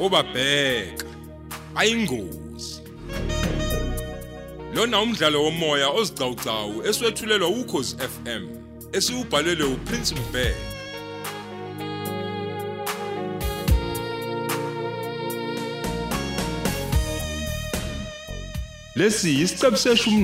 [0.00, 1.06] obabheka.
[1.74, 2.82] Ayingozi.
[4.74, 8.44] Lona umdlalo womoya ozicawucawu eswetshulelwa ukhozi FM
[8.92, 10.70] esiubhalelwe uPrince Mbeki
[18.96, 20.20] lesi isiqebu seshumi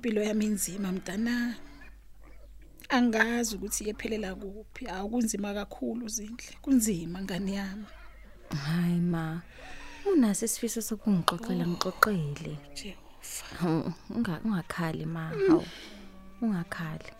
[0.00, 1.54] impilo yami inzima mntana.
[2.88, 4.86] Angazi ukuthi iyephelela kuphi.
[4.88, 6.56] Awu kunzima kakhulu zindle.
[6.62, 7.84] Kunzima ngani yami.
[8.64, 9.42] Hayi ma.
[10.12, 12.56] Unaso isifiso sokungixoxela ngixoxele.
[12.74, 13.94] Jehova.
[14.44, 15.28] Ungakhali ma.
[15.28, 15.64] Hawu.
[16.42, 17.12] Ungakhali.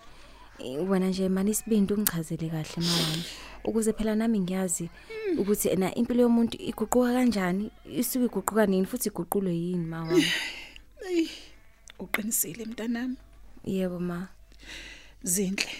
[0.88, 3.24] Wena nje mani isibindi ungichazele kahle mawami.
[3.64, 4.90] Ukuze phela nami ngiyazi
[5.38, 10.24] ukuthi ena impilo yomuntu iguquka kanjani, isuke iguquka nini futhi iguqulwe yini mawami.
[12.00, 13.16] Uqinisile mntanami.
[13.64, 14.28] Yebo ma.
[15.22, 15.72] Zinhle.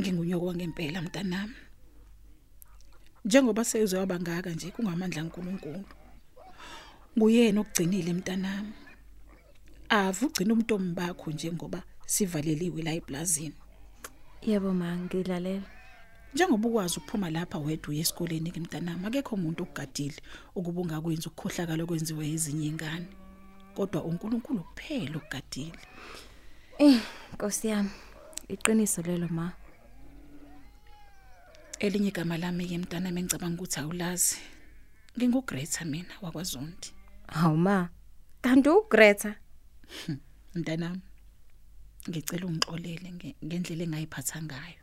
[0.00, 1.54] Ngingunyoko ngempela mntanami.
[3.24, 5.84] Njengoba sezoba ngaka nje kungamandla kaNkuluNkulu.
[7.16, 8.72] Nguyena okugcinile mntanami.
[9.88, 13.54] Ave ugcina umntombi bakho njengoba sivaleliwe la eplazini.
[14.42, 15.68] Yebo ma ngilalela.
[16.34, 20.16] Njengoba ukwazi ukuphuma lapha wedwa uye esikoleni ke mntanami akekho umuntu okugadile
[20.54, 23.06] ukuba ungakwenza ukukhohlakala kwenziwe ezinye ingane.
[23.74, 25.78] Kodwa uNkulunkulu kuphela okugadile.
[26.78, 27.00] Eh,
[27.32, 27.90] Nkosi yami.
[28.48, 29.52] Iqiniso lelo ma.
[31.78, 34.36] Elinye igama lami ke mntanami engicabanga ukuthi awulazi.
[35.16, 36.88] NginguGreta mina wakwaZondi.
[37.28, 37.88] Hawu ma.
[38.42, 39.34] Kanti uGreta
[40.54, 41.00] Mntanami.
[42.08, 44.82] Ngicela ungixolele nge- ngendlela engayiphatha ngayo.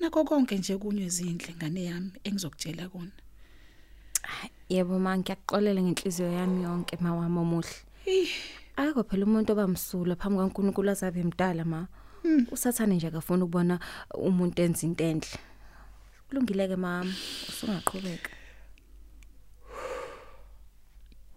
[0.00, 3.12] Nakho konke nje kunywe izindle ngane yami engizokutshela kona.
[4.74, 7.76] Yebo ma ngiyaxolela ngenhliziyo yami yonke mawami omuhle.
[8.76, 11.80] Akho phela umuntu obamsula phambi kaNkuluNkulu azabe emdala ma.
[12.54, 13.76] Usathane nje akafuna ukubona
[14.28, 15.38] umuntu enza into enhle.
[16.28, 17.12] Kulungileke mama,
[17.48, 18.30] usungaqhubeka.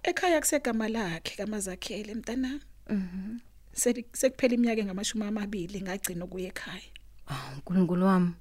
[0.03, 2.61] Ekhaya kusegama lakhe kamazakhele mntanami.
[2.89, 3.39] Mhm.
[3.73, 6.89] Seli- Sekuphela iminyaka engamashumi amabili ngagcina ukuya ekhaya.
[7.27, 8.31] Ah, uNkulunkulu wami.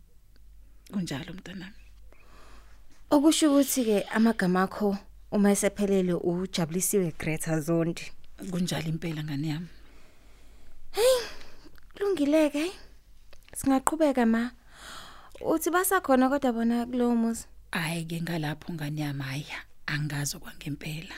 [0.93, 1.83] Kunjalo mntanami.
[3.15, 4.99] Okusho ukuthi ke amagama akho
[5.31, 8.11] uma esephelele ujabulisiwe Greta Zondi.
[8.51, 9.69] Kunjalo impela ngane yami.
[11.95, 12.73] Kulungileke.
[13.55, 14.51] Singaqhubeka ma.
[15.41, 17.47] Uthi basakhona kodwa bona kulowo muzi.
[17.71, 19.47] Hayi ke ngalapho ngane yami hayi
[19.87, 21.15] angazi kwangempela.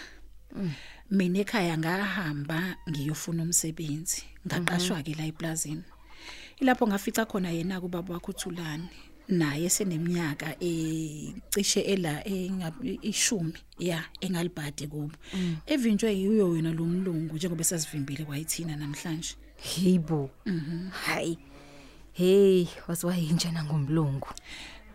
[1.11, 5.85] Mina ekhaya ngahamba ngiyofuna umsebenzi ngaqashwa ke la eplazini.
[6.61, 8.89] Ilapho ngafica khona yena kubaba wakho uThulani
[9.29, 12.25] naye seneminyaka ecishe ela
[13.03, 15.13] ishumi ya engalibhadi kubo.
[15.67, 19.35] Evinjwe yiyo wena lo mlungu njengoba sasivimbile kwayithina namhlanje.
[19.57, 20.31] Hibo.
[20.47, 20.89] Mhm.
[20.91, 21.39] Hayi.
[22.13, 24.29] Hey, wasiwayinjena ngomlungu.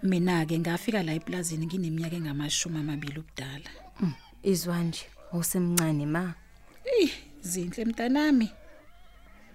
[0.03, 3.69] Mina ke ngafika la eplazini ngineminyaka engamashumi amabili ubudala.
[4.43, 6.33] Izwa nje, usemncane ma.
[6.85, 7.09] Eh,
[7.41, 8.49] zinhle mntanami.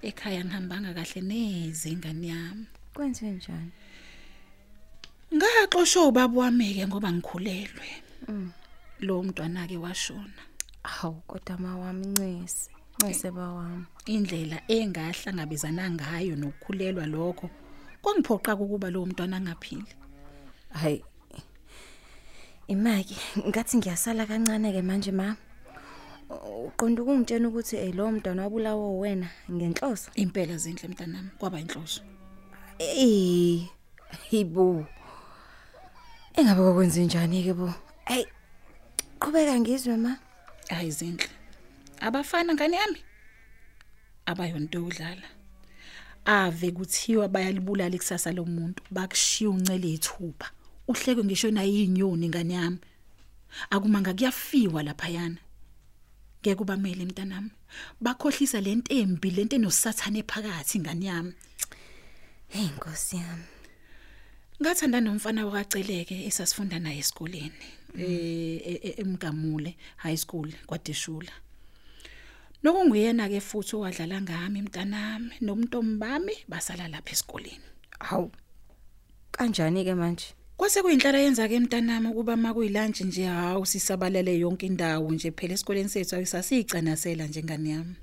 [0.03, 2.67] Ekhaya ngihambanga kahle neze ingane yami.
[2.95, 3.71] Kwenze njani?
[5.35, 7.89] Ngaxoshwa ubaba wami ke ngoba ngikhulelwe.
[9.01, 10.43] Lo mntwana ke washona.
[10.83, 12.71] Hawu, kodwa ma wami ncese.
[12.99, 13.85] Ncese ba wami.
[14.07, 17.51] Indlela engahlangabezana ngayo nokukhulelwa lokho
[18.03, 19.93] kwangiphoqa ukuba lo mntwana angaphili.
[20.71, 21.05] Hayi.
[22.69, 23.17] Imaki,
[23.49, 25.37] ngathi ngiyasala kancane ke manje ma.
[26.67, 30.11] Uqonda ukungitshena ukuthi eh lo mntwana wabulawa wena ngenhloso.
[30.15, 32.03] Impela zinhle mntanami kwaba inhloso.
[32.79, 33.69] Eh,
[34.31, 34.87] hibo.
[36.37, 37.73] Engabe kokwenza njani ke bo?
[38.05, 38.25] Hey.
[39.21, 40.19] Qhubeka ngizwe ma.
[40.69, 41.29] Hayi zinhle.
[42.01, 43.01] Abafana ngane yami.
[44.27, 45.29] Abayonto udlala.
[46.25, 50.51] Ave kuthiwa bayalibulala ikusasa lomuntu bakushiya uncele ithupha.
[50.89, 52.79] Uhleke ngisho nayo inyoni ngane yami.
[53.71, 55.41] Akumanga kuyafiwa lapha yana.
[56.43, 57.51] Ngeke ubamele mntanami.
[58.01, 61.33] Bakhohlisa lento embi lento enosathane phakathi ngane yami.
[62.49, 63.56] Hey Nkosi yami.
[64.63, 67.67] Ngathanda nomfana wakaceleke esasifunda naye esikoleni
[67.99, 71.33] eh e- e- eMgamule High School kwaDeshula.
[72.63, 77.67] Nokunguyena ke futhi owadlala ngami mntanami nomntombi bami basala lapha esikoleni.
[78.01, 78.31] Hawu.
[79.33, 80.27] Kanjani ke manje?
[80.57, 85.89] Kwase kuyinhlala yenza ke mntanami ukuba makuyilunch nje hawu sisabalele yonke indawo nje phela esikoleni
[85.89, 87.95] sethu ayisasiyigcanasela njengani yami.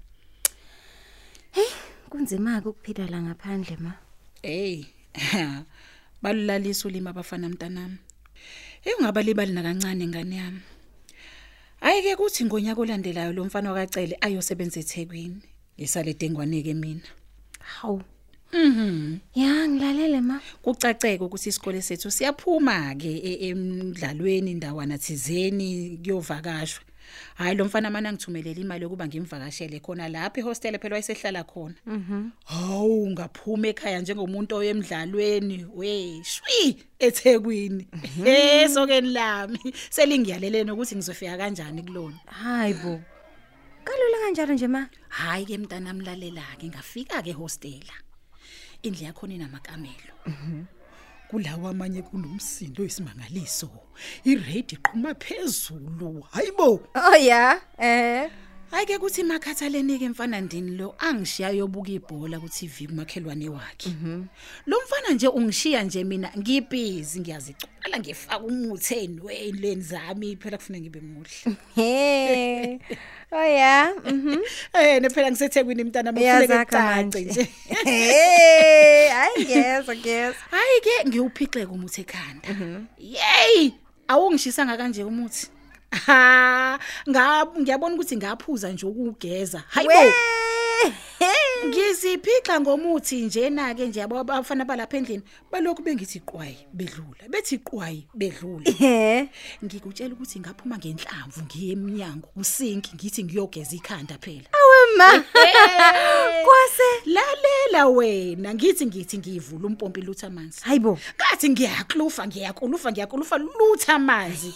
[2.09, 3.93] Kunzima ke ukuphila la ngaphandle ma.
[4.41, 4.85] Hey.
[6.23, 7.97] Balulalisa ulima abafana mntanami.
[8.85, 10.61] Ey ungaba libali nakancane ngane yami.
[11.81, 15.41] Ayike kuthi ngonyaka olandelayo lo mfana wakacele ayosebenza eThekwini.
[15.77, 17.07] Ngisale dengwaneke mina.
[17.59, 18.01] Hawu.
[18.53, 19.17] Mhm.
[19.35, 20.39] Ya ngilalele ma.
[20.61, 26.83] Kucaceke ukuthi isikole sethu siyaphuma ke e- emidlalweni indawana thizeni kuyovakashwa.
[27.35, 31.75] Hayi lo mfana mana ngithumelela imali yokuba ngimvakashele khona lapha ehostel phela wayesehlala khona.
[31.85, 32.29] Mhm.
[32.45, 37.87] Hawu ngaphuma ekhaya njengomuntu oyemidlalweni we shwi eThekwini.
[38.25, 39.59] Eh sokeni lami
[39.89, 42.19] selingiyalelene ukuthi ngizofika kanjani kulona.
[42.25, 43.01] Hayibo.
[43.83, 44.89] Kalula kanjalo nje ma.
[45.09, 47.95] Hayi ke mntana mlalela ke ngafika ke hostela.
[48.83, 50.13] Indle yakho inamakamelo.
[51.33, 53.69] Kulawa amanye kunomsindo isimangaliso.
[54.23, 56.21] Iredi iqhuma phezulu.
[56.31, 56.85] Hayibo.
[56.95, 57.59] Oh ya.
[57.79, 58.29] Eh.
[58.73, 63.89] Hayi ke kuthi makhathaleni ke mfana ndini lo angishiya yobuka ibhola ku TV kumakhelwane wakhe.
[64.65, 71.01] Lo mfana nje ungishiya nje mina ngibhizi ngiyazicala ngifaka umutheni weyileni zami phela kufuna ngibe
[71.01, 71.55] muhle.
[71.75, 72.79] He.
[73.35, 73.93] Oh ya.
[74.05, 74.37] Mhm.
[74.73, 77.19] Eh nephela ngisethekwini mntana bafuneke Uyazakha cace manje.
[77.21, 77.49] nje.
[77.83, 80.35] Hey, I guess, I guess.
[80.51, 82.49] Hayi ke ngiwuphixeke umuthi ekhanda.
[82.97, 83.71] Yey,
[84.07, 85.47] awungishisa kanje umuthi.
[85.93, 86.79] Ha,
[87.09, 89.63] ngab ngiyabona ukuthi ngaphuza nje ukugeza.
[89.67, 89.93] Hayibo.
[89.93, 90.13] We.
[91.67, 97.29] Ngiziphixa ngomuthi njena ke nje yabo abafana balapha endlini balokhu bengithi qwayi bedlula.
[97.29, 98.71] Bethi qwayi bedlula.
[98.71, 99.29] He.
[99.63, 104.49] Ngikutshela ukuthi ngaphuma ngenhlamvu ngiye eminyango kusinki ngithi ngiyogeza ikhanda phela.
[104.51, 105.23] Awema.
[106.43, 106.89] Kwase.
[107.05, 110.61] Lalela wena ngithi ngithi ngivula umpompi lutha amanzi.
[110.63, 110.99] Hayibo.
[111.15, 114.53] Ngathi ngiyaklufa ngiyakulufa ngiyakulufa lutha amanzi.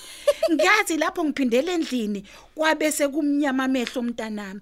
[0.51, 2.23] Ngathi lapho ngiphindele endlini
[2.55, 4.61] kwabese kumnyama amehlo umntanami.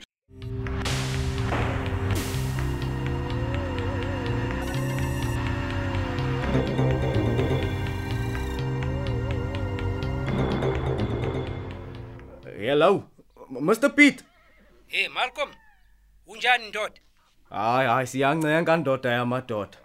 [12.58, 13.04] Hello,
[13.50, 14.24] Mr Piet.
[14.88, 15.50] Hey Malcolm,
[16.28, 17.00] unjani ndoda?
[17.50, 19.78] Hayi hayi siyancenga ndoda yamadoda.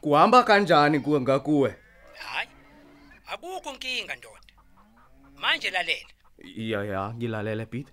[0.00, 1.74] Kuhamba kanjani kuwe ngakuwe?
[2.18, 2.48] Hayi.
[3.26, 4.45] Akukho inkinga ndoda.
[5.46, 6.08] Manje lalela.
[6.56, 7.86] Ya ya, ngilalele Piet.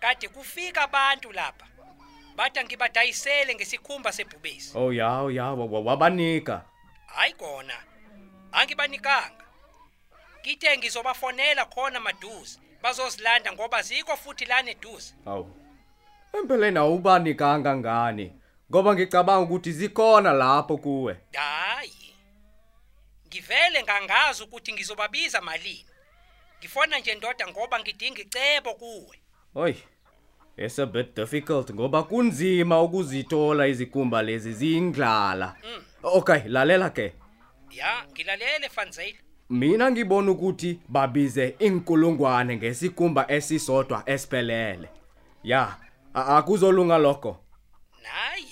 [0.00, 1.66] Kade kufika abantu lapha.
[2.36, 4.72] Bathi ngibadayisele ngesikhumba sebhubesi.
[4.78, 6.64] Oh ya, oh ya, wa- wa- wabanika.
[7.06, 7.74] Hayi kona.
[8.52, 9.44] Angibanikanga.
[10.42, 12.60] Kithe ngizobafonela khona maduze.
[12.82, 15.14] Bazozilanda ngoba zikho futhi lana eduze.
[15.26, 15.50] Awu.
[16.32, 18.32] Empeleni awubanikanga ngani?
[18.70, 21.16] Ngoba ngicabanga ukuthi zikhona lapho kuwe.
[21.32, 22.14] Hayi.
[23.26, 25.86] Ngivele ngangazi ukuthi ngizobabiza malini.
[26.60, 29.16] Ngifona nje ndoda ngoba ngidinga icebo kuwe.
[29.54, 29.74] Oy.
[30.56, 35.56] It's a bit difficult ngoba kunzima ukuzithola izikumba lezi zingidlala.
[36.02, 37.12] Okay, lalela ke.
[37.70, 39.18] Ya, ngilalele Fanzile.
[39.50, 44.88] Mina ngibona ukuthi babize inkulungwane ngesikumba esisodwa esiphelele.
[45.42, 45.76] Ya,
[46.14, 47.40] akuzolunga lokho.
[48.02, 48.48] Nayi.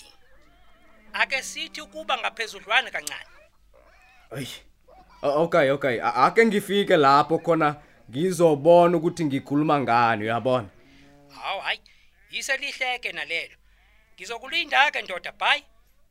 [1.12, 3.26] Ake sithi ukuba ngaphezudlwana kancane.
[4.30, 4.64] O-
[5.22, 6.00] Okay, okay.
[6.02, 7.76] Ake ngifike lapho khona
[8.10, 10.68] ngizobona ukuthi ngikhuluma ngani, uyabona?
[11.40, 11.80] Hawu hayi,
[12.38, 13.56] iselihleke nalelo.
[14.14, 15.62] Ngizokulinda ke ndoda, bye.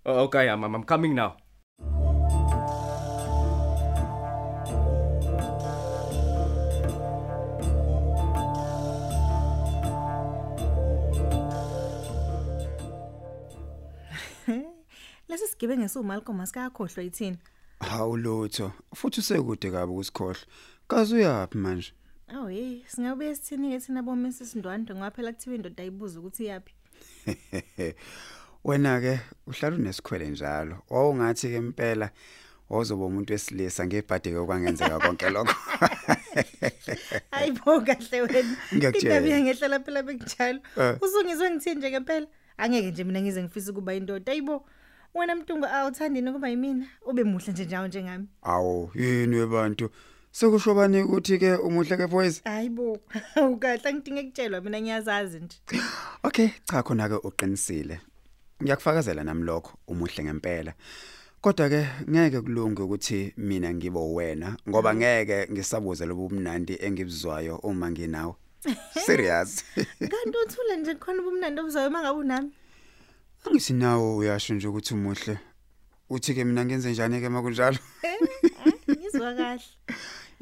[0.05, 1.31] O- Okay, I'm, I'm coming now.
[15.29, 17.37] Lesi sigebengu esuMalcolm asikakhohlwa yithini?
[17.79, 20.39] Hawu lutho, futhi usekude kabi ukusikhohle.
[20.87, 21.93] Kaze uyapi manje?
[22.27, 26.73] Awu hey, singabuye sithini ke thina bomisi sindwandwe ngoba phela kuthiwa indoda ayibuza ukuthi iyapi.
[28.63, 30.77] Wena ke uhlala unesikhwele njalo.
[30.89, 32.09] Wawungathi ke impela
[32.69, 35.55] wozoba umuntu wesilisa ngebhadeke okwangenzeka konke lokho.
[37.31, 38.57] Hayibo kahle wena.
[38.75, 39.17] Ngiyakutshela.
[39.17, 40.59] Indaba ngehlela phela bekunjalo.
[40.77, 40.97] Eh.
[41.01, 42.27] Usungizwe ngithini nje ngempela?
[42.57, 44.31] Angeke nje mina ngize ngifisa ukuba indoda.
[44.31, 44.65] Hayibo.
[45.13, 46.85] Wena mntungu awuthandini ukuba yimina?
[47.05, 48.27] Ube muhle nje njawo njengami.
[48.41, 49.89] Awu, yini webantu?
[50.33, 52.41] Sekusho bani ukuthi ke umuhle ke boys?
[52.43, 52.97] Hayibo.
[53.53, 55.57] Ukahle angidinge ukutshelwa mina ngiyazazi nje.
[56.23, 57.99] Okay, cha khona ke uqinisile.
[58.63, 60.73] Ngiyakufakazela nami lokho, umuhle ngempela.
[61.41, 68.33] Kodwa ke ngeke kulunge ukuthi mina ngibe wena ngoba ngeke ngisabuze lobumnandi engibuzwayo uma nginawe.
[69.05, 69.63] Serious.
[69.99, 72.51] Kanti uthule nje khona ubumnandi obuzayo mangabe unami.
[73.45, 75.37] Angithi nawe uyasho nje ukuthi umuhle.
[76.09, 77.77] Uthi ke mina ngenze njani ke makunjalo?
[78.89, 79.63] Ngizwa kahle.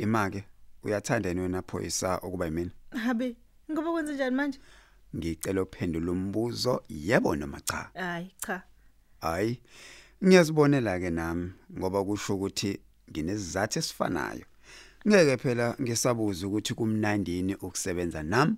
[0.01, 0.43] Imake
[0.83, 2.71] uyathanda yini wena phoyisa ukuba yimina?
[3.03, 3.35] Habe,
[3.71, 4.59] ngoba kwenze njani manje?
[5.15, 7.89] Ngicela uphendula umbuzo yebo noma cha.
[7.93, 8.63] Hayi cha.
[9.21, 9.61] Hayi.
[10.23, 12.79] Ngiyazibonela ke nami ngoba kusho ukuthi
[13.11, 14.45] nginezizathu esifanayo.
[15.07, 18.55] ngeke phela ngisabuza ukuthi kumnandini ukusebenza nami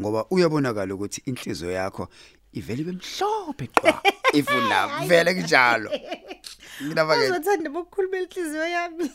[0.00, 2.08] ngoba uyabonakala ukuthi inhliziyo yakho
[2.52, 4.02] ivele bemhlophe qwa
[4.38, 5.90] ifuna vele kunjalo
[6.84, 9.10] nginaba ke uzothanda bokukhuluma inhliziyo yami.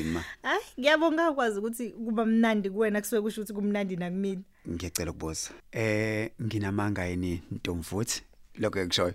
[0.00, 0.24] Ima.
[0.42, 4.42] Hayi ngiyabonga ukwazi ukuthi kuba mnandi kuwena kusuke kusho ukuthi kumnandi nakumina.
[4.68, 5.50] Ngiyacela ukubuza.
[5.72, 8.22] Eh nginamanga yini ntomfuthi
[8.58, 9.14] lokho ekushoyo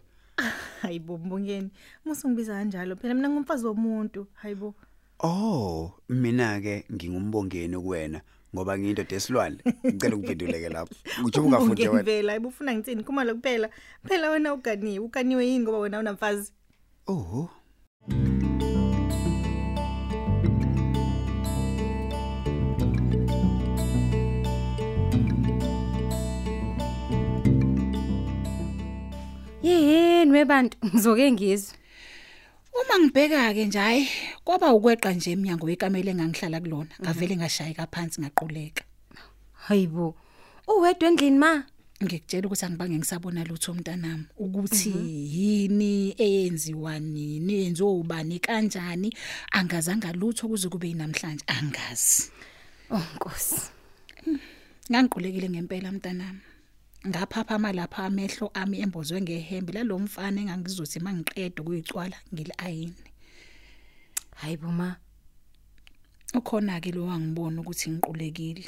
[0.82, 1.70] hayibo mbongeni.
[2.06, 4.28] Musungibiza kanjalo phela mina ngumfazi womuntu.
[4.34, 4.76] Hayibo
[5.20, 8.22] oh mina ke ngingumbongeni kuwena
[8.56, 10.96] ngoba ngiyindoda esilwane ngicela ukuphenduleke lapho.
[11.22, 13.70] Ngisho ungafundi Umbongeni wena vela hayibo ufuna ngitsini kumalo kuphela.
[14.08, 16.52] Phela wena uganiwe uganiwe yini ngoba wena unamfazi?
[17.08, 17.50] Oho.
[29.64, 31.78] Yini webantu ngizoke ngizwe.
[32.74, 34.08] Uma ngibheka ke nje hayi
[34.44, 38.84] kwaba ukweqa nje eminyango wekamela engangihlala kulona ngavele ngashayeka phansi ngaquleka.
[39.54, 40.16] Hayibo.
[40.68, 41.64] Uwedwa endlini ma.
[42.04, 44.90] ngikutshela ukuthi angibange ngisabona lutho umntanami ukuthi
[45.36, 49.14] yini eyenziwa nini yenziwa ubani kanjani
[49.52, 52.32] angazanga lutho kuze kube namhlanje angazi
[52.90, 53.70] Oh Nkosi.
[54.90, 56.42] ngangiqulekile ngempela mntanami
[57.08, 63.02] ngaphaphama lapha amehlo ami embozwe ngehembe lalomfana engangizothi mangiqeda ukuyicwala ngile ayini
[64.40, 64.90] Hayibo ma.
[66.34, 68.66] ukhona ke lo wangibona ukuthi ngiqulekile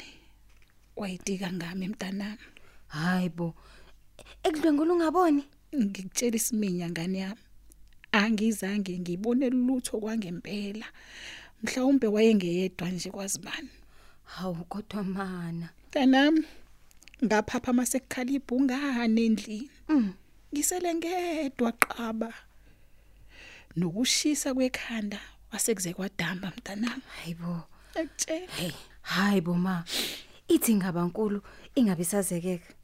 [0.96, 2.46] wayitika ngami mntanami
[2.94, 3.54] Hayibo.
[4.46, 5.42] Ekudlwengula ungaboni?
[5.74, 7.44] ngikutshela isiminya ngani yami
[8.12, 10.86] angizange ngibone lutho kwangempela
[11.62, 13.70] mhlawumbe wayengeyedwa nje kwazibani
[14.24, 15.68] Hawu kodwa mana.
[15.86, 16.44] mntanami
[17.24, 19.70] ngaphapha masekukhalibha ungahane endlini
[20.54, 22.30] ngisele ngedwa qaba
[23.76, 25.20] nokushisa kwekhanda
[25.52, 27.62] wasekuze kwadamba mntanami Hayibo.
[27.94, 29.84] ekutshela Hey, hayibo ma.
[30.48, 31.42] Ithi ngabankulu
[31.74, 32.74] ingabe sazekeka.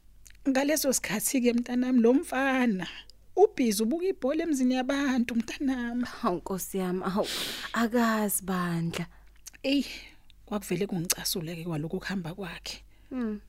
[0.49, 2.87] ngaleso sikhathi ke mntanami lo mfana
[3.35, 7.27] ubhizi ubuka ibhola emzini yabantu mntanami Hawu Nkosi yami, awu
[7.73, 9.05] akazi bandla.
[9.63, 9.85] Ey,
[10.45, 12.83] kwakuvele kungicasule ke kwaloko kuhamba kwakhe.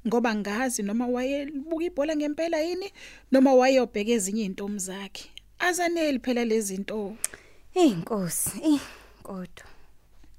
[0.07, 2.93] Ngoba ngazi noma wayebuka ibhola ngempela yini
[3.33, 5.31] noma wayeyobheka ezinye intombi zakhe.
[5.59, 7.17] Azaneli phela lezi zinto.
[7.71, 8.81] Hey Nkosi, eh
[9.23, 9.67] kodwa.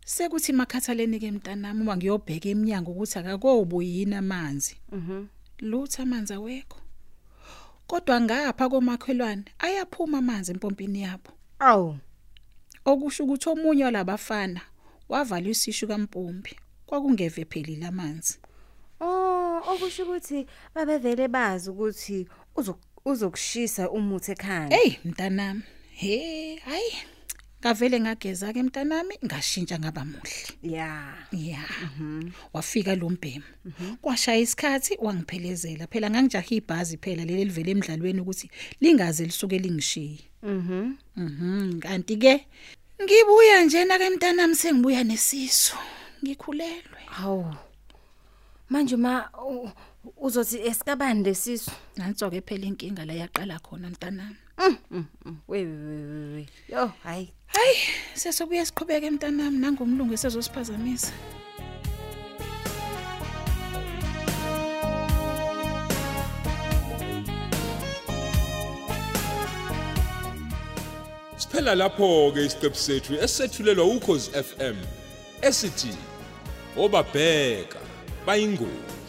[0.05, 4.75] Sekuthi makhathaleni ke mntanami uma ngiyobheka eminyango ukuthi akakobuyini amanzi.
[4.91, 5.27] Mhm.
[5.59, 6.79] Lutho amanzi awekho.
[7.87, 11.31] Kodwa ngapha komakhelwane ayaphuma amanzi empompini yabo.
[11.59, 11.97] Awu.
[12.85, 14.61] Okusho ukuthi omunye walabafana
[15.09, 16.55] wavala isishu kaMpompi.
[16.85, 18.37] Kwakungeve phelile amanzi.
[19.03, 24.75] Oh, okusho ukuthi babevele bazi ukuthi uzok uzokushisa umuthi ekhanda.
[24.75, 25.63] Hey mntanami.
[25.91, 26.93] He, hayi.
[27.61, 30.31] Ngavele ngageza ke mntanami ngashintsha ngaba muhle.
[30.61, 31.15] Yeah.
[31.31, 31.69] Yeah.
[32.53, 33.43] Wafika lo mbhemu.
[34.01, 35.87] Kwashaya isikhathi wangiphelezela.
[35.87, 38.49] Phela ngangijaha ibhazi phela leli livele emidlalweni ukuthi
[38.81, 40.19] lingaze lisuke lingishiye.
[40.43, 40.95] Mhm.
[41.15, 41.79] Mhm.
[41.79, 42.45] Kanti ke
[43.03, 45.77] ngibuya njena ke mntanami sengibuya nesiso.
[46.23, 47.01] Ngikhulelwe.
[47.05, 47.55] Hawu.
[48.73, 49.13] Manje ma
[49.51, 49.69] u-
[50.25, 51.71] uzothi esikabani lesisu?
[51.97, 54.37] Nanso ke phela inkinga la yaqala khona mntanami.
[55.49, 55.97] We we
[56.35, 56.43] we.
[56.73, 57.25] Yo, hayi.
[57.55, 57.75] Hayi,
[58.21, 61.11] sesobuya siqhubeke mntanami nangomlungu esezosiphazamisa.
[71.37, 74.77] Siphela lapho ke isiqephu sethu esethulelwa ukhozi FM
[75.41, 75.93] esithi
[76.77, 77.79] obabheka
[78.27, 79.02] bayingozi.